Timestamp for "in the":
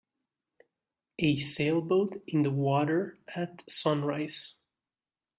2.25-2.49